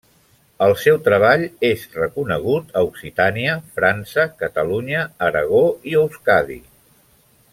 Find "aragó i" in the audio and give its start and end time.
5.29-5.97